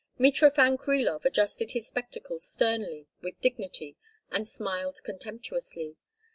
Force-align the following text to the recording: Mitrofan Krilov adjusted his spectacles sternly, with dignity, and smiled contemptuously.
Mitrofan 0.19 0.79
Krilov 0.79 1.25
adjusted 1.25 1.69
his 1.73 1.85
spectacles 1.87 2.43
sternly, 2.43 3.05
with 3.21 3.39
dignity, 3.39 3.97
and 4.31 4.47
smiled 4.47 4.99
contemptuously. 5.03 5.95